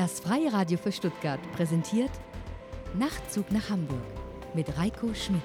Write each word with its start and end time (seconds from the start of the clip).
Das 0.00 0.18
Freie 0.18 0.50
Radio 0.50 0.78
für 0.78 0.92
Stuttgart 0.92 1.40
präsentiert 1.52 2.10
Nachtzug 2.98 3.52
nach 3.52 3.68
Hamburg 3.68 4.00
mit 4.54 4.74
Reiko 4.78 5.12
Schmidt. 5.12 5.42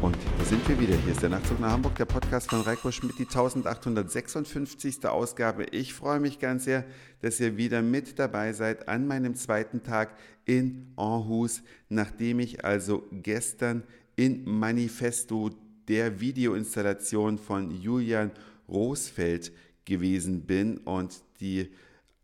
Und 0.00 0.16
da 0.38 0.44
sind 0.44 0.68
wir 0.68 0.78
wieder. 0.78 0.94
Hier 0.94 1.10
ist 1.10 1.20
der 1.20 1.30
Nachtzug 1.30 1.58
nach 1.58 1.72
Hamburg, 1.72 1.96
der 1.96 2.04
Podcast 2.04 2.50
von 2.50 2.60
Reiko 2.60 2.92
Schmidt, 2.92 3.18
die 3.18 3.24
1856. 3.24 5.04
Ausgabe. 5.06 5.64
Ich 5.72 5.92
freue 5.92 6.20
mich 6.20 6.38
ganz 6.38 6.66
sehr, 6.66 6.84
dass 7.20 7.40
ihr 7.40 7.56
wieder 7.56 7.82
mit 7.82 8.20
dabei 8.20 8.52
seid 8.52 8.86
an 8.86 9.08
meinem 9.08 9.34
zweiten 9.34 9.82
Tag 9.82 10.14
in 10.44 10.92
Aarhus, 10.94 11.64
nachdem 11.88 12.38
ich 12.38 12.64
also 12.64 13.02
gestern 13.10 13.82
in 14.14 14.44
Manifesto 14.44 15.50
der 15.88 16.20
Videoinstallation 16.20 17.38
von 17.38 17.72
Julian 17.72 18.30
Rosfeld 18.68 19.50
gewesen 19.84 20.42
bin 20.42 20.78
und 20.78 21.22
die 21.40 21.70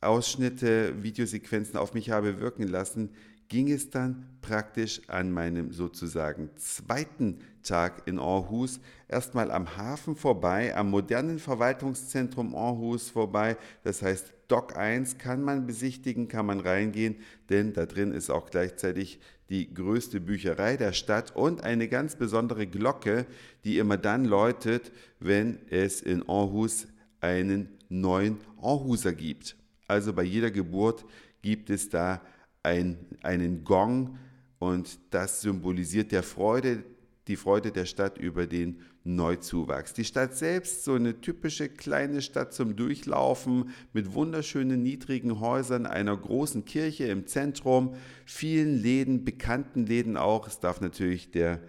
Ausschnitte, 0.01 1.03
Videosequenzen 1.03 1.77
auf 1.77 1.95
mich 1.95 2.11
habe 2.11 2.41
wirken 2.41 2.69
lassen, 2.69 3.11
ging 3.49 3.71
es 3.71 3.91
dann 3.91 4.27
praktisch 4.43 5.01
an 5.09 5.33
meinem 5.33 5.73
sozusagen 5.73 6.51
zweiten 6.57 7.39
Tag 7.63 8.03
in 8.07 8.19
Aarhus 8.19 8.81
erstmal 9.09 9.51
am 9.51 9.77
Hafen 9.77 10.17
vorbei, 10.17 10.77
am 10.77 10.91
modernen 10.91 11.39
Verwaltungszentrum 11.39 12.55
Aarhus 12.55 13.11
vorbei. 13.11 13.57
Das 13.83 14.03
heißt, 14.03 14.33
Dock 14.49 14.77
1 14.77 15.19
kann 15.19 15.43
man 15.43 15.67
besichtigen, 15.67 16.29
kann 16.29 16.47
man 16.47 16.61
reingehen, 16.61 17.17
denn 17.51 17.73
da 17.73 17.87
drin 17.87 18.13
ist 18.13 18.31
auch 18.31 18.51
gleichzeitig 18.51 19.19
die 19.51 19.73
größte 19.73 20.21
Bücherei 20.21 20.77
der 20.77 20.93
Stadt 20.93 21.35
und 21.35 21.63
eine 21.63 21.89
ganz 21.89 22.17
besondere 22.17 22.67
Glocke, 22.67 23.27
die 23.65 23.79
immer 23.79 23.97
dann 23.97 24.25
läutet, 24.25 24.93
wenn 25.21 25.59
es 25.71 26.01
in 26.01 26.27
Aarhus 26.29 26.87
einen 27.21 27.69
neuen 27.89 28.39
Aarhuser 28.61 29.13
gibt. 29.13 29.57
Also 29.87 30.13
bei 30.13 30.23
jeder 30.23 30.51
Geburt 30.51 31.05
gibt 31.43 31.71
es 31.71 31.89
da 31.89 32.21
ein, 32.63 32.99
einen 33.23 33.65
Gong 33.65 34.19
und 34.59 34.99
das 35.11 35.41
symbolisiert 35.41 36.13
der 36.13 36.23
Freude, 36.23 36.85
die 37.29 37.37
Freude 37.37 37.71
der 37.71 37.85
Stadt 37.85 38.19
über 38.19 38.47
den 38.47 38.81
Neuzuwachs. 39.05 39.95
Die 39.95 40.05
Stadt 40.05 40.37
selbst, 40.37 40.85
so 40.85 40.95
eine 40.95 41.21
typische 41.21 41.69
kleine 41.69 42.21
Stadt 42.21 42.53
zum 42.53 42.77
Durchlaufen 42.77 43.71
mit 43.93 44.13
wunderschönen 44.13 44.83
niedrigen 44.83 45.41
Häusern, 45.41 45.87
einer 45.87 46.17
großen 46.17 46.65
Kirche 46.65 47.05
im 47.05 47.27
Zentrum, 47.27 47.95
vielen 48.27 48.83
Läden, 48.83 49.25
bekannten 49.25 49.87
Läden 49.87 50.17
auch. 50.17 50.47
Es 50.47 50.61
darf 50.61 50.81
natürlich 50.81 51.31
der 51.31 51.61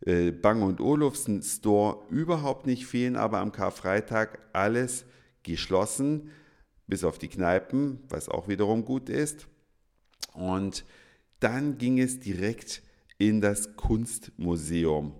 äh, 0.00 0.30
Bang 0.30 0.62
und 0.62 0.80
Olufsen 0.80 1.42
Store 1.42 2.04
überhaupt 2.10 2.66
nicht 2.66 2.86
fehlen, 2.86 3.16
aber 3.16 3.38
am 3.38 3.52
Karfreitag 3.52 4.38
alles 4.52 5.04
geschlossen, 5.42 6.30
bis 6.86 7.04
auf 7.04 7.18
die 7.18 7.28
Kneipen, 7.28 8.00
was 8.08 8.28
auch 8.28 8.48
wiederum 8.48 8.84
gut 8.84 9.08
ist. 9.08 9.46
Und 10.34 10.84
dann 11.40 11.78
ging 11.78 11.98
es 11.98 12.20
direkt 12.20 12.82
in 13.18 13.40
das 13.40 13.76
Kunstmuseum. 13.76 15.14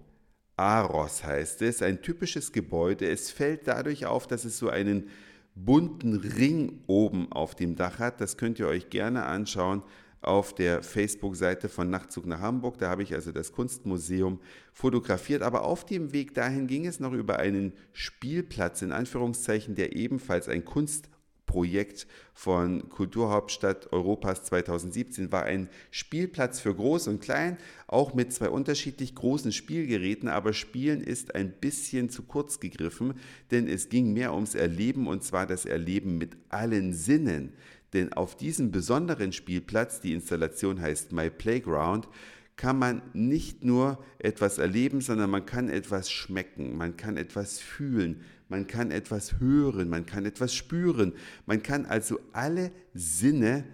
Aros 0.56 1.24
heißt 1.24 1.62
es, 1.62 1.82
ein 1.82 2.02
typisches 2.02 2.52
Gebäude. 2.52 3.08
Es 3.08 3.30
fällt 3.30 3.66
dadurch 3.66 4.06
auf, 4.06 4.26
dass 4.26 4.44
es 4.44 4.58
so 4.58 4.68
einen 4.68 5.10
bunten 5.54 6.14
Ring 6.16 6.82
oben 6.86 7.30
auf 7.32 7.54
dem 7.54 7.76
Dach 7.76 7.98
hat. 7.98 8.20
Das 8.20 8.36
könnt 8.36 8.58
ihr 8.58 8.68
euch 8.68 8.90
gerne 8.90 9.24
anschauen 9.24 9.82
auf 10.26 10.54
der 10.54 10.82
Facebook-Seite 10.82 11.68
von 11.68 11.88
Nachtzug 11.88 12.26
nach 12.26 12.40
Hamburg. 12.40 12.78
Da 12.78 12.90
habe 12.90 13.02
ich 13.02 13.14
also 13.14 13.32
das 13.32 13.52
Kunstmuseum 13.52 14.40
fotografiert. 14.72 15.42
Aber 15.42 15.62
auf 15.64 15.86
dem 15.86 16.12
Weg 16.12 16.34
dahin 16.34 16.66
ging 16.66 16.86
es 16.86 17.00
noch 17.00 17.12
über 17.12 17.38
einen 17.38 17.72
Spielplatz, 17.92 18.82
in 18.82 18.92
Anführungszeichen, 18.92 19.74
der 19.74 19.94
ebenfalls 19.96 20.48
ein 20.48 20.64
Kunst 20.64 21.08
Projekt 21.46 22.06
von 22.34 22.88
Kulturhauptstadt 22.90 23.92
Europas 23.92 24.44
2017 24.44 25.32
war 25.32 25.44
ein 25.44 25.68
Spielplatz 25.90 26.60
für 26.60 26.74
Groß 26.74 27.08
und 27.08 27.20
Klein, 27.20 27.56
auch 27.86 28.12
mit 28.12 28.32
zwei 28.32 28.50
unterschiedlich 28.50 29.14
großen 29.14 29.52
Spielgeräten, 29.52 30.28
aber 30.28 30.52
Spielen 30.52 31.00
ist 31.00 31.34
ein 31.34 31.52
bisschen 31.52 32.10
zu 32.10 32.24
kurz 32.24 32.60
gegriffen, 32.60 33.14
denn 33.52 33.68
es 33.68 33.88
ging 33.88 34.12
mehr 34.12 34.34
ums 34.34 34.54
Erleben 34.54 35.06
und 35.06 35.22
zwar 35.22 35.46
das 35.46 35.64
Erleben 35.64 36.18
mit 36.18 36.36
allen 36.48 36.92
Sinnen. 36.92 37.54
Denn 37.92 38.12
auf 38.12 38.36
diesem 38.36 38.70
besonderen 38.70 39.32
Spielplatz, 39.32 40.00
die 40.00 40.12
Installation 40.12 40.80
heißt 40.80 41.12
My 41.12 41.30
Playground, 41.30 42.08
kann 42.56 42.78
man 42.78 43.02
nicht 43.12 43.64
nur 43.64 44.02
etwas 44.18 44.58
erleben, 44.58 45.00
sondern 45.00 45.30
man 45.30 45.44
kann 45.44 45.68
etwas 45.68 46.10
schmecken, 46.10 46.76
man 46.76 46.96
kann 46.96 47.16
etwas 47.16 47.60
fühlen, 47.60 48.22
man 48.48 48.66
kann 48.66 48.90
etwas 48.90 49.40
hören, 49.40 49.88
man 49.88 50.06
kann 50.06 50.24
etwas 50.24 50.54
spüren. 50.54 51.14
Man 51.46 51.62
kann 51.62 51.84
also 51.84 52.20
alle 52.32 52.70
Sinne 52.94 53.64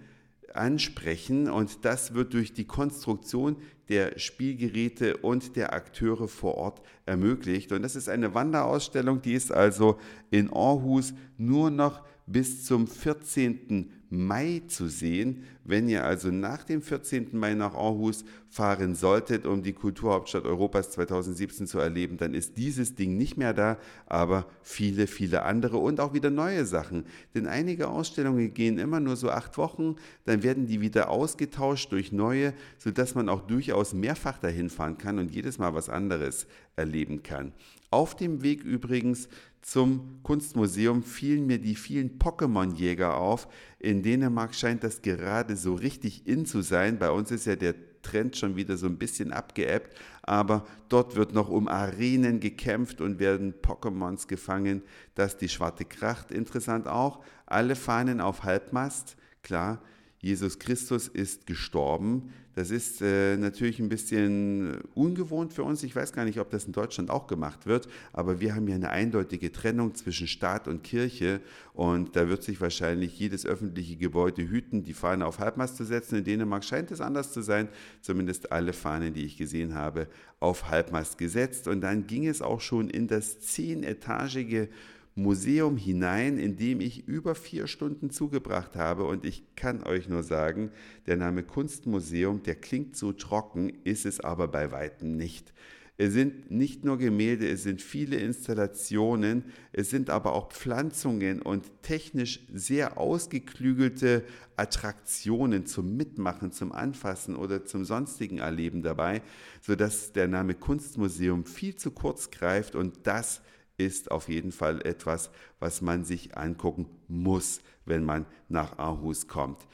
ansprechen 0.53 1.49
und 1.49 1.83
das 1.85 2.13
wird 2.13 2.33
durch 2.33 2.53
die 2.53 2.65
Konstruktion 2.65 3.57
der 3.89 4.17
Spielgeräte 4.19 5.17
und 5.17 5.55
der 5.55 5.73
Akteure 5.73 6.27
vor 6.27 6.55
Ort 6.55 6.81
ermöglicht. 7.05 7.71
Und 7.71 7.81
das 7.81 7.95
ist 7.95 8.09
eine 8.09 8.33
Wanderausstellung, 8.33 9.21
die 9.21 9.33
ist 9.33 9.51
also 9.51 9.99
in 10.31 10.51
Aarhus 10.51 11.13
nur 11.37 11.69
noch 11.69 12.01
bis 12.25 12.65
zum 12.65 12.87
14. 12.87 13.91
Mai 14.13 14.61
zu 14.67 14.87
sehen. 14.87 15.43
Wenn 15.63 15.89
ihr 15.89 16.03
also 16.03 16.29
nach 16.29 16.63
dem 16.63 16.81
14. 16.81 17.29
Mai 17.31 17.55
nach 17.55 17.73
Aarhus 17.73 18.23
fahren 18.49 18.93
solltet, 18.93 19.47
um 19.47 19.63
die 19.63 19.73
Kulturhauptstadt 19.73 20.45
Europas 20.45 20.91
2017 20.91 21.65
zu 21.65 21.79
erleben, 21.79 22.17
dann 22.17 22.35
ist 22.35 22.57
dieses 22.57 22.93
Ding 22.93 23.17
nicht 23.17 23.37
mehr 23.37 23.53
da, 23.53 23.77
aber 24.05 24.45
viele, 24.61 25.07
viele 25.07 25.43
andere 25.43 25.77
und 25.77 25.99
auch 25.99 26.13
wieder 26.13 26.29
neue 26.29 26.65
Sachen. 26.65 27.05
Denn 27.33 27.47
einige 27.47 27.87
Ausstellungen 27.87 28.53
gehen 28.53 28.77
immer 28.77 28.99
nur 28.99 29.15
so 29.15 29.31
acht 29.31 29.57
Wochen, 29.57 29.95
dann 30.25 30.43
werden 30.43 30.67
die 30.67 30.81
wieder 30.81 31.09
ausgetauscht 31.09 31.91
durch 31.91 32.11
neue, 32.11 32.53
sodass 32.77 33.15
man 33.15 33.29
auch 33.29 33.41
durchaus 33.41 33.93
mehrfach 33.93 34.37
dahin 34.37 34.69
fahren 34.69 34.99
kann 34.99 35.17
und 35.17 35.33
jedes 35.33 35.57
Mal 35.57 35.73
was 35.73 35.89
anderes 35.89 36.45
erleben 36.75 37.23
kann. 37.23 37.51
Auf 37.89 38.15
dem 38.15 38.43
Weg 38.43 38.63
übrigens 38.63 39.27
zum 39.63 40.19
Kunstmuseum 40.23 41.03
fielen 41.03 41.47
mir 41.47 41.57
die 41.57 41.75
vielen 41.75 42.19
Pokémon-Jäger 42.19 43.15
auf. 43.15 43.47
In 43.79 44.02
Dänemark 44.03 44.53
scheint 44.53 44.83
das 44.83 45.01
gerade 45.01 45.55
so 45.55 45.73
richtig 45.73 46.27
in 46.27 46.45
zu 46.45 46.61
sein. 46.61 46.99
Bei 46.99 47.09
uns 47.09 47.31
ist 47.31 47.45
ja 47.45 47.55
der 47.55 47.75
Trend 48.01 48.37
schon 48.37 48.55
wieder 48.55 48.77
so 48.77 48.85
ein 48.85 48.97
bisschen 48.97 49.31
abgeebbt, 49.31 49.97
aber 50.21 50.67
dort 50.89 51.15
wird 51.15 51.33
noch 51.33 51.49
um 51.49 51.67
Arenen 51.67 52.39
gekämpft 52.39 53.01
und 53.01 53.17
werden 53.17 53.53
Pokémons 53.61 54.27
gefangen. 54.27 54.83
Das 55.15 55.33
ist 55.33 55.41
die 55.41 55.49
Schwarte 55.49 55.85
Kracht 55.85 56.31
interessant 56.31 56.87
auch. 56.87 57.23
Alle 57.45 57.75
Fahnen 57.75 58.21
auf 58.21 58.43
Halbmast, 58.43 59.15
klar. 59.41 59.81
Jesus 60.23 60.57
Christus 60.57 61.09
ist 61.09 61.47
gestorben. 61.47 62.31
Das 62.55 62.71
ist 62.71 63.01
äh, 63.01 63.35
natürlich 63.35 63.79
ein 63.79 63.89
bisschen 63.89 64.77
ungewohnt 64.95 65.51
für 65.51 65.63
uns. 65.63 65.83
Ich 65.83 65.93
weiß 65.93 66.13
gar 66.13 66.23
nicht, 66.23 66.39
ob 66.39 66.49
das 66.49 66.63
in 66.63 66.71
Deutschland 66.71 67.09
auch 67.09 67.27
gemacht 67.27 67.65
wird, 67.65 67.89
aber 68.13 68.39
wir 68.39 68.55
haben 68.55 68.69
ja 68.69 68.75
eine 68.75 68.89
eindeutige 68.89 69.51
Trennung 69.51 69.95
zwischen 69.95 70.27
Staat 70.27 70.69
und 70.69 70.81
Kirche 70.81 71.41
und 71.73 72.15
da 72.15 72.29
wird 72.29 72.41
sich 72.41 72.61
wahrscheinlich 72.61 73.19
jedes 73.19 73.45
öffentliche 73.45 73.97
Gebäude 73.97 74.47
hüten, 74.47 74.85
die 74.85 74.93
Fahne 74.93 75.25
auf 75.25 75.39
Halbmast 75.39 75.75
zu 75.75 75.83
setzen. 75.83 76.19
In 76.19 76.23
Dänemark 76.23 76.63
scheint 76.63 76.91
es 76.91 77.01
anders 77.01 77.33
zu 77.33 77.41
sein, 77.41 77.67
zumindest 77.99 78.49
alle 78.53 78.71
Fahnen, 78.71 79.13
die 79.13 79.25
ich 79.25 79.35
gesehen 79.35 79.75
habe, 79.75 80.07
auf 80.39 80.69
Halbmast 80.69 81.17
gesetzt. 81.17 81.67
Und 81.67 81.81
dann 81.81 82.07
ging 82.07 82.27
es 82.27 82.41
auch 82.41 82.61
schon 82.61 82.89
in 82.89 83.07
das 83.07 83.41
zehnetagige 83.41 84.69
Museum 85.15 85.77
hinein, 85.77 86.37
in 86.37 86.55
dem 86.55 86.81
ich 86.81 87.07
über 87.07 87.35
vier 87.35 87.67
Stunden 87.67 88.09
zugebracht 88.09 88.75
habe. 88.75 89.05
Und 89.05 89.25
ich 89.25 89.55
kann 89.55 89.83
euch 89.83 90.09
nur 90.09 90.23
sagen, 90.23 90.71
der 91.05 91.17
Name 91.17 91.43
Kunstmuseum, 91.43 92.43
der 92.43 92.55
klingt 92.55 92.95
so 92.95 93.13
trocken, 93.13 93.69
ist 93.83 94.05
es 94.05 94.19
aber 94.19 94.47
bei 94.47 94.71
weitem 94.71 95.15
nicht. 95.15 95.53
Es 95.95 96.13
sind 96.13 96.49
nicht 96.49 96.83
nur 96.83 96.97
Gemälde, 96.97 97.47
es 97.47 97.61
sind 97.61 97.79
viele 97.79 98.15
Installationen, 98.15 99.43
es 99.73 99.91
sind 99.91 100.09
aber 100.09 100.33
auch 100.33 100.51
Pflanzungen 100.51 101.39
und 101.39 101.83
technisch 101.83 102.39
sehr 102.51 102.97
ausgeklügelte 102.97 104.23
Attraktionen 104.55 105.67
zum 105.67 105.95
Mitmachen, 105.95 106.51
zum 106.51 106.71
Anfassen 106.71 107.35
oder 107.35 107.65
zum 107.65 107.85
sonstigen 107.85 108.39
Erleben 108.39 108.81
dabei, 108.81 109.21
sodass 109.61 110.11
der 110.13 110.27
Name 110.27 110.55
Kunstmuseum 110.55 111.45
viel 111.45 111.75
zu 111.75 111.91
kurz 111.91 112.31
greift 112.31 112.75
und 112.75 113.05
das 113.05 113.43
ist 113.77 114.11
auf 114.11 114.29
jeden 114.29 114.51
Fall 114.51 114.81
etwas, 114.85 115.31
was 115.59 115.81
man 115.81 116.05
sich 116.05 116.37
angucken 116.37 116.87
muss, 117.07 117.61
wenn 117.85 118.03
man 118.03 118.25
nach 118.49 118.77
Aarhus 118.77 119.27
kommt. 119.27 119.65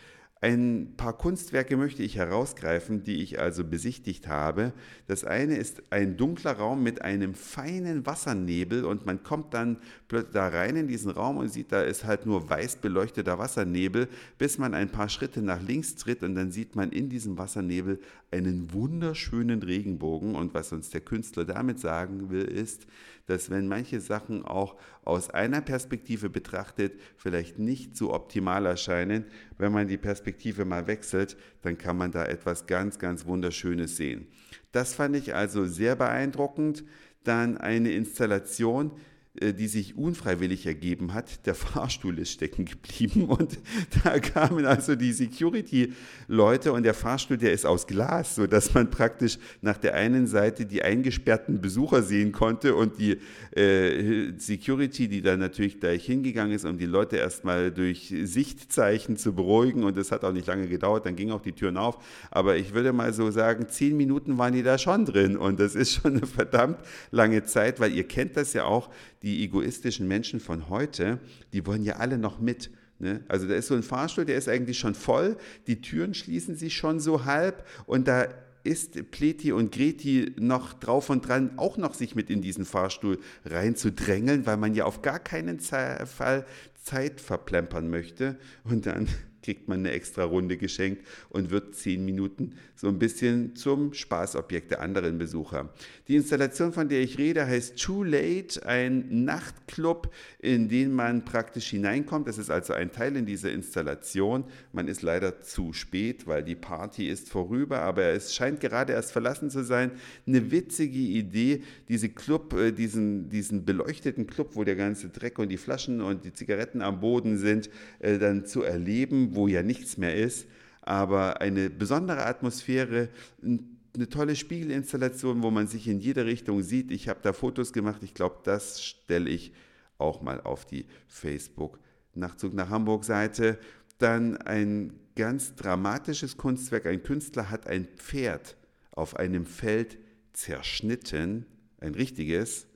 Ein 0.42 0.94
paar 0.96 1.18
Kunstwerke 1.18 1.76
möchte 1.76 2.02
ich 2.02 2.16
herausgreifen, 2.16 3.04
die 3.04 3.22
ich 3.22 3.40
also 3.40 3.66
besichtigt 3.66 4.30
habe. 4.30 4.72
Das 5.06 5.26
eine 5.26 5.58
ist 5.58 5.84
ein 5.90 6.16
dunkler 6.16 6.54
Raum 6.54 6.82
mit 6.82 7.02
einem 7.02 7.34
feinen 7.34 8.06
Wassernebel 8.06 8.86
und 8.86 9.06
man 9.06 9.22
kommt 9.22 9.54
dann 9.54 9.80
da 10.08 10.48
rein 10.48 10.78
in 10.78 10.88
diesen 10.88 11.12
Raum 11.12 11.36
und 11.36 11.50
sieht, 11.50 11.74
da 11.74 11.82
ist 11.82 12.06
halt 12.06 12.26
nur 12.26 12.50
weiß 12.50 12.78
beleuchteter 12.78 13.38
Wassernebel, 13.38 14.08
bis 14.38 14.58
man 14.58 14.74
ein 14.74 14.88
paar 14.88 15.10
Schritte 15.10 15.42
nach 15.42 15.62
links 15.62 15.98
tritt 15.98 16.24
und 16.24 16.36
dann 16.36 16.54
sieht 16.54 16.74
man 16.74 16.94
in 16.94 17.10
diesem 17.10 17.38
Wassernebel 17.38 18.00
einen 18.32 18.72
wunderschönen 18.72 19.62
Regenbogen 19.62 20.36
und 20.36 20.54
was 20.54 20.72
uns 20.72 20.90
der 20.90 21.02
Künstler 21.02 21.44
damit 21.44 21.82
sagen 21.82 22.30
will, 22.30 22.46
ist, 22.46 22.88
dass 23.26 23.50
wenn 23.50 23.68
manche 23.68 24.00
Sachen 24.00 24.44
auch 24.46 24.76
aus 25.04 25.30
einer 25.30 25.62
Perspektive 25.62 26.30
betrachtet 26.30 26.94
vielleicht 27.18 27.60
nicht 27.60 27.96
so 27.96 28.14
optimal 28.14 28.66
erscheinen, 28.66 29.26
wenn 29.58 29.72
man 29.72 29.88
die 29.88 29.98
Perspektive 29.98 30.29
mal 30.66 30.88
wechselt, 30.88 31.38
dann 31.62 31.78
kann 31.78 31.98
man 31.98 32.12
da 32.12 32.26
etwas 32.26 32.66
ganz, 32.66 33.00
ganz 33.00 33.26
Wunderschönes 33.26 33.98
sehen. 33.98 34.28
Das 34.72 34.94
fand 34.94 35.16
ich 35.16 35.36
also 35.36 35.66
sehr 35.66 35.96
beeindruckend. 35.96 36.84
Dann 37.24 37.58
eine 37.58 37.92
Installation, 37.92 38.92
die 39.36 39.68
sich 39.68 39.96
unfreiwillig 39.96 40.66
ergeben 40.66 41.14
hat. 41.14 41.46
Der 41.46 41.54
Fahrstuhl 41.54 42.18
ist 42.18 42.32
stecken 42.32 42.66
geblieben 42.66 43.26
und 43.28 43.60
da 44.04 44.20
kamen 44.20 44.66
also 44.66 44.96
die 44.96 45.14
Security-Leute 45.14 46.74
und 46.74 46.84
der 46.84 46.96
Fahrstuhl, 46.96 47.38
der 47.38 47.54
ist 47.54 47.66
aus 47.66 47.86
Glas, 47.86 48.36
sodass 48.36 48.74
man 48.74 48.90
praktisch 48.90 49.38
nach 49.62 49.78
der 49.78 49.94
einen 49.94 50.26
Seite 50.26 50.66
die 50.66 50.82
eingesperrten 50.82 51.62
Besucher 51.62 52.02
sehen 52.02 52.32
konnte 52.32 52.76
und 52.76 53.00
die 53.00 53.18
äh, 53.56 54.34
Security, 54.38 55.08
die 55.08 55.22
dann 55.22 55.40
natürlich 55.40 55.80
gleich 55.80 56.06
hingegangen 56.06 56.54
ist, 56.54 56.66
um 56.66 56.78
die 56.78 56.86
Leute 56.86 57.18
erstmal 57.18 57.72
durch 57.72 58.14
Sichtzeichen 58.24 59.16
zu 59.16 59.34
beruhigen 59.34 59.84
und 59.84 59.96
das 59.96 60.12
hat 60.12 60.24
auch 60.24 60.34
nicht 60.34 60.48
lange 60.48 60.68
gedauert, 60.68 61.06
dann 61.06 61.16
gingen 61.16 61.32
auch 61.32 61.42
die 61.42 61.54
Türen 61.54 61.78
auf. 61.78 61.98
Aber 62.32 62.58
ich 62.58 62.74
würde 62.74 62.94
mal 62.94 63.14
so 63.14 63.30
sagen, 63.30 63.68
zehn 63.70 63.96
Minuten 63.96 64.38
waren 64.38 64.54
die 64.54 64.64
da 64.64 64.78
schon 64.78 65.06
drin 65.06 65.38
und 65.38 65.60
das 65.60 65.76
ist 65.76 65.94
schon 65.94 66.18
eine 66.18 66.26
verdammt 66.26 66.80
lange 67.12 67.44
Zeit, 67.44 67.80
weil 67.80 67.94
ihr 67.94 68.08
kennt 68.08 68.36
das 68.36 68.54
ja 68.54 68.66
auch, 68.66 68.90
die 69.22 69.44
egoistischen 69.44 70.08
Menschen 70.08 70.40
von 70.40 70.70
heute, 70.70 71.20
die 71.54 71.66
wollen 71.66 71.84
ja 71.84 71.98
alle 71.98 72.18
noch 72.18 72.40
mit. 72.40 72.70
Ne? 73.00 73.24
Also 73.28 73.48
da 73.48 73.56
ist 73.56 73.68
so 73.68 73.76
ein 73.76 73.84
Fahrstuhl, 73.84 74.26
der 74.26 74.38
ist 74.38 74.50
eigentlich 74.50 74.80
schon 74.80 74.96
voll, 74.96 75.38
die 75.68 75.82
Türen 75.82 76.14
schließen 76.14 76.56
sich 76.56 76.76
schon 76.76 77.00
so 77.00 77.26
halb 77.26 77.66
und 77.86 78.08
da 78.08 78.28
ist 78.64 79.12
Pleti 79.12 79.52
und 79.52 79.72
Greti 79.72 80.34
noch 80.38 80.74
drauf 80.74 81.10
und 81.10 81.28
dran, 81.28 81.52
auch 81.58 81.78
noch 81.78 81.94
sich 81.94 82.16
mit 82.16 82.30
in 82.30 82.42
diesen 82.42 82.66
Fahrstuhl 82.66 83.20
reinzudrängeln, 83.46 84.46
weil 84.46 84.58
man 84.58 84.74
ja 84.74 84.84
auf 84.84 85.02
gar 85.02 85.20
keinen 85.20 85.60
Fall 85.60 86.46
Zeit 86.84 87.22
verplempern 87.22 87.90
möchte. 87.90 88.38
Und 88.64 88.86
dann 88.86 89.08
kriegt 89.42 89.68
man 89.68 89.80
eine 89.80 89.92
extra 89.92 90.24
Runde 90.24 90.58
geschenkt 90.58 91.06
und 91.30 91.50
wird 91.50 91.76
zehn 91.76 92.06
Minuten 92.06 92.56
so 92.76 92.88
ein 92.88 93.00
bisschen 93.00 93.56
zum 93.56 93.94
Spaßobjekt 93.94 94.72
der 94.72 94.82
anderen 94.82 95.18
Besucher. 95.18 95.74
Die 96.08 96.16
Installation, 96.16 96.72
von 96.72 96.88
der 96.90 97.02
ich 97.02 97.18
rede, 97.18 97.46
heißt 97.46 97.78
Too 97.78 98.04
Late, 98.04 98.66
ein 98.66 99.26
Nachtclub, 99.26 100.14
in 100.40 100.70
den 100.70 100.94
man 100.94 101.26
praktisch 101.26 101.70
hineinkommt. 101.70 102.28
Das 102.28 102.38
ist 102.38 102.50
also 102.50 102.74
ein 102.74 102.92
Teil 102.92 103.16
in 103.16 103.26
dieser 103.26 103.52
Installation. 103.52 104.46
Man 104.72 104.88
ist 104.88 105.02
leider 105.02 105.42
zu 105.42 105.74
spät, 105.74 106.28
weil 106.28 106.44
die 106.44 106.56
Party 106.56 107.08
ist 107.08 107.30
vorüber, 107.30 107.82
aber 107.82 108.06
es 108.06 108.34
scheint 108.34 108.60
gerade 108.60 108.94
erst 108.94 109.12
verlassen 109.12 109.50
zu 109.50 109.64
sein. 109.64 109.92
Eine 110.26 110.52
witzige 110.52 110.98
Idee, 110.98 111.64
diese 111.90 112.10
Club, 112.10 112.54
äh, 112.54 112.72
diesen, 112.72 113.30
diesen 113.30 113.66
beleuchteten 113.66 114.28
Club, 114.28 114.56
wo 114.56 114.64
der 114.64 114.76
ganze 114.76 115.10
Dreck 115.10 115.40
und 115.40 115.50
die 115.50 115.58
Flaschen 115.58 116.02
und 116.02 116.24
die 116.26 116.34
Zigaretten 116.34 116.82
am 116.82 117.00
Boden 117.00 117.38
sind, 117.38 117.70
äh, 118.00 118.18
dann 118.18 118.46
zu 118.46 118.64
erleben, 118.64 119.29
wo 119.36 119.48
ja 119.48 119.64
nichts 119.64 119.98
mehr 119.98 120.16
ist, 120.16 120.48
aber 120.82 121.42
eine 121.42 121.70
besondere 121.70 122.26
Atmosphäre, 122.26 123.10
eine 123.42 124.10
tolle 124.10 124.36
Spiegelinstallation, 124.36 125.44
wo 125.44 125.52
man 125.52 125.68
sich 125.68 125.88
in 125.88 126.00
jede 126.00 126.26
Richtung 126.26 126.62
sieht. 126.62 126.92
Ich 126.92 127.10
habe 127.10 127.20
da 127.22 127.34
Fotos 127.34 127.74
gemacht, 127.74 128.02
ich 128.04 128.14
glaube, 128.14 128.38
das 128.44 128.84
stelle 128.84 129.30
ich 129.30 129.54
auch 129.98 130.22
mal 130.22 130.42
auf 130.42 130.66
die 130.66 130.86
Facebook 131.08 131.80
Nachtzug 132.16 132.54
nach 132.54 132.70
Hamburg 132.70 133.04
Seite. 133.04 133.60
Dann 133.98 134.38
ein 134.38 134.94
ganz 135.16 135.56
dramatisches 135.56 136.38
Kunstwerk. 136.38 136.86
Ein 136.86 137.04
Künstler 137.04 137.50
hat 137.50 137.68
ein 137.68 137.86
Pferd 137.98 138.56
auf 138.92 139.16
einem 139.16 139.46
Feld 139.46 139.98
zerschnitten, 140.34 141.46
ein 141.80 141.94
richtiges. 141.94 142.68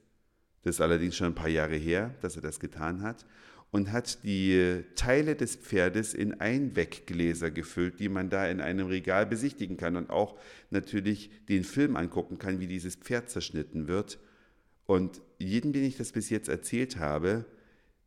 Das 0.63 0.75
ist 0.75 0.81
allerdings 0.81 1.15
schon 1.15 1.27
ein 1.27 1.35
paar 1.35 1.49
Jahre 1.49 1.75
her, 1.75 2.13
dass 2.21 2.35
er 2.35 2.41
das 2.41 2.59
getan 2.59 3.01
hat 3.01 3.25
und 3.73 3.91
hat 3.91 4.23
die 4.23 4.83
Teile 4.93 5.35
des 5.35 5.55
Pferdes 5.55 6.13
in 6.13 6.39
Einweggläser 6.39 7.49
gefüllt, 7.49 7.99
die 7.99 8.07
man 8.07 8.29
da 8.29 8.47
in 8.47 8.61
einem 8.61 8.85
Regal 8.85 9.25
besichtigen 9.25 9.77
kann 9.77 9.95
und 9.95 10.11
auch 10.11 10.37
natürlich 10.69 11.31
den 11.49 11.63
Film 11.63 11.95
angucken 11.95 12.37
kann, 12.37 12.59
wie 12.59 12.67
dieses 12.67 12.95
Pferd 12.95 13.31
zerschnitten 13.31 13.87
wird. 13.87 14.19
Und 14.85 15.21
jedem, 15.39 15.73
den 15.73 15.85
ich 15.85 15.97
das 15.97 16.11
bis 16.11 16.29
jetzt 16.29 16.49
erzählt 16.49 16.99
habe, 16.99 17.45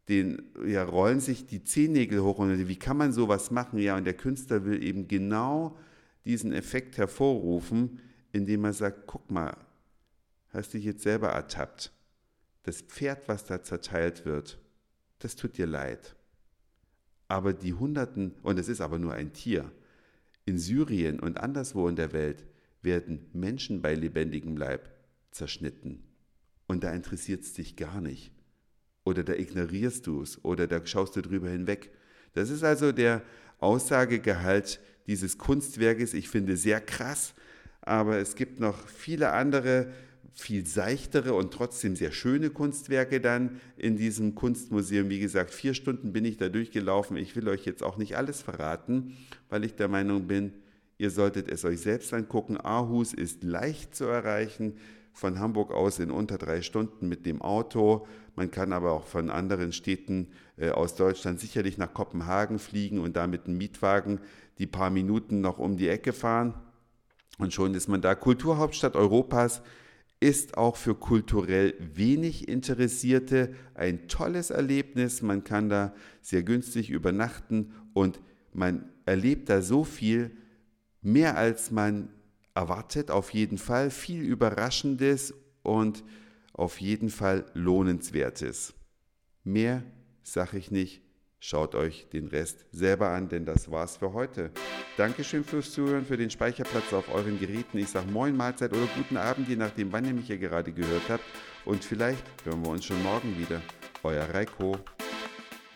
den 0.08 0.40
ja, 0.64 0.84
rollen 0.84 1.18
sich 1.18 1.46
die 1.46 1.64
Zehennägel 1.64 2.22
hoch 2.22 2.38
und 2.38 2.68
wie 2.68 2.78
kann 2.78 2.96
man 2.96 3.12
sowas 3.12 3.50
machen? 3.50 3.80
Ja, 3.80 3.96
und 3.96 4.04
der 4.04 4.14
Künstler 4.14 4.64
will 4.64 4.80
eben 4.84 5.08
genau 5.08 5.76
diesen 6.24 6.52
Effekt 6.52 6.96
hervorrufen, 6.96 7.98
indem 8.30 8.64
er 8.66 8.72
sagt, 8.72 9.08
guck 9.08 9.32
mal, 9.32 9.56
hast 10.50 10.74
dich 10.74 10.84
jetzt 10.84 11.02
selber 11.02 11.30
ertappt. 11.30 11.90
Das 12.62 12.82
Pferd, 12.82 13.26
was 13.26 13.46
da 13.46 13.64
zerteilt 13.64 14.24
wird, 14.24 14.60
das 15.18 15.36
tut 15.36 15.58
dir 15.58 15.66
leid. 15.66 16.16
Aber 17.28 17.52
die 17.52 17.74
Hunderten, 17.74 18.34
und 18.42 18.58
es 18.58 18.68
ist 18.68 18.80
aber 18.80 18.98
nur 18.98 19.14
ein 19.14 19.32
Tier, 19.32 19.72
in 20.44 20.58
Syrien 20.58 21.18
und 21.18 21.38
anderswo 21.38 21.88
in 21.88 21.96
der 21.96 22.12
Welt 22.12 22.44
werden 22.82 23.26
Menschen 23.32 23.82
bei 23.82 23.94
lebendigem 23.94 24.56
Leib 24.56 24.88
zerschnitten. 25.32 26.04
Und 26.66 26.84
da 26.84 26.92
interessiert 26.92 27.42
es 27.42 27.52
dich 27.52 27.76
gar 27.76 28.00
nicht. 28.00 28.32
Oder 29.04 29.24
da 29.24 29.34
ignorierst 29.34 30.06
du 30.06 30.22
es 30.22 30.44
oder 30.44 30.66
da 30.66 30.84
schaust 30.86 31.16
du 31.16 31.22
drüber 31.22 31.48
hinweg. 31.48 31.90
Das 32.32 32.50
ist 32.50 32.64
also 32.64 32.92
der 32.92 33.22
Aussagegehalt 33.58 34.80
dieses 35.06 35.38
Kunstwerkes. 35.38 36.14
Ich 36.14 36.28
finde 36.28 36.56
sehr 36.56 36.80
krass, 36.80 37.34
aber 37.80 38.18
es 38.18 38.34
gibt 38.34 38.60
noch 38.60 38.86
viele 38.88 39.32
andere 39.32 39.92
viel 40.38 40.66
seichtere 40.66 41.32
und 41.32 41.52
trotzdem 41.52 41.96
sehr 41.96 42.12
schöne 42.12 42.50
Kunstwerke 42.50 43.20
dann 43.22 43.58
in 43.78 43.96
diesem 43.96 44.34
Kunstmuseum. 44.34 45.08
Wie 45.08 45.18
gesagt, 45.18 45.50
vier 45.50 45.72
Stunden 45.72 46.12
bin 46.12 46.26
ich 46.26 46.36
da 46.36 46.50
durchgelaufen. 46.50 47.16
Ich 47.16 47.34
will 47.36 47.48
euch 47.48 47.64
jetzt 47.64 47.82
auch 47.82 47.96
nicht 47.96 48.16
alles 48.16 48.42
verraten, 48.42 49.16
weil 49.48 49.64
ich 49.64 49.76
der 49.76 49.88
Meinung 49.88 50.26
bin, 50.26 50.52
ihr 50.98 51.10
solltet 51.10 51.48
es 51.48 51.64
euch 51.64 51.80
selbst 51.80 52.12
angucken. 52.12 52.58
Aarhus 52.58 53.14
ist 53.14 53.44
leicht 53.44 53.94
zu 53.94 54.04
erreichen, 54.04 54.74
von 55.14 55.38
Hamburg 55.38 55.72
aus 55.72 55.98
in 55.98 56.10
unter 56.10 56.36
drei 56.36 56.60
Stunden 56.60 57.08
mit 57.08 57.24
dem 57.24 57.40
Auto. 57.40 58.06
Man 58.34 58.50
kann 58.50 58.74
aber 58.74 58.92
auch 58.92 59.06
von 59.06 59.30
anderen 59.30 59.72
Städten 59.72 60.28
äh, 60.58 60.68
aus 60.68 60.94
Deutschland 60.94 61.40
sicherlich 61.40 61.78
nach 61.78 61.94
Kopenhagen 61.94 62.58
fliegen 62.58 62.98
und 62.98 63.16
da 63.16 63.26
mit 63.26 63.46
einem 63.46 63.56
Mietwagen 63.56 64.20
die 64.58 64.66
paar 64.66 64.90
Minuten 64.90 65.40
noch 65.40 65.58
um 65.58 65.78
die 65.78 65.88
Ecke 65.88 66.12
fahren. 66.12 66.52
Und 67.38 67.54
schon 67.54 67.72
ist 67.72 67.88
man 67.88 68.02
da. 68.02 68.14
Kulturhauptstadt 68.14 68.94
Europas 68.94 69.62
ist 70.20 70.56
auch 70.56 70.76
für 70.76 70.94
kulturell 70.94 71.74
wenig 71.78 72.48
Interessierte 72.48 73.54
ein 73.74 74.08
tolles 74.08 74.50
Erlebnis. 74.50 75.22
Man 75.22 75.44
kann 75.44 75.68
da 75.68 75.94
sehr 76.22 76.42
günstig 76.42 76.90
übernachten 76.90 77.72
und 77.92 78.20
man 78.52 78.88
erlebt 79.04 79.48
da 79.48 79.60
so 79.60 79.84
viel, 79.84 80.30
mehr 81.02 81.36
als 81.36 81.70
man 81.70 82.08
erwartet, 82.54 83.10
auf 83.10 83.30
jeden 83.34 83.58
Fall, 83.58 83.90
viel 83.90 84.22
Überraschendes 84.22 85.34
und 85.62 86.02
auf 86.52 86.80
jeden 86.80 87.10
Fall 87.10 87.44
Lohnenswertes. 87.52 88.74
Mehr 89.44 89.82
sage 90.22 90.56
ich 90.56 90.70
nicht. 90.70 91.05
Schaut 91.38 91.74
euch 91.74 92.08
den 92.08 92.28
Rest 92.28 92.64
selber 92.72 93.10
an, 93.10 93.28
denn 93.28 93.44
das 93.44 93.70
war's 93.70 93.98
für 93.98 94.12
heute. 94.12 94.50
Dankeschön 94.96 95.44
fürs 95.44 95.72
Zuhören, 95.72 96.06
für 96.06 96.16
den 96.16 96.30
Speicherplatz 96.30 96.92
auf 96.92 97.12
euren 97.14 97.38
Geräten. 97.38 97.78
Ich 97.78 97.88
sage 97.88 98.10
Moin, 98.10 98.36
Mahlzeit 98.36 98.72
oder 98.72 98.86
guten 98.96 99.16
Abend, 99.16 99.48
je 99.48 99.56
nachdem, 99.56 99.92
wann 99.92 100.06
ihr 100.06 100.14
mich 100.14 100.26
hier 100.26 100.38
gerade 100.38 100.72
gehört 100.72 101.08
habt. 101.08 101.24
Und 101.64 101.84
vielleicht 101.84 102.24
hören 102.44 102.64
wir 102.64 102.70
uns 102.70 102.84
schon 102.84 103.02
morgen 103.02 103.38
wieder. 103.38 103.60
Euer 104.02 104.24
Reiko. 104.32 104.78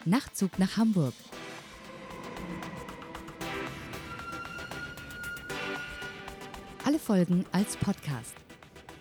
Nachtzug 0.04 0.58
nach 0.58 0.76
Hamburg. 0.76 1.12
Alle 6.86 6.98
Folgen 6.98 7.44
als 7.52 7.76
Podcast. 7.76 8.34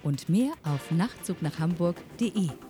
Und 0.04 0.30
mehr 0.30 0.54
auf 0.64 0.92
nachtzugnachhamburg.de. 0.92 2.69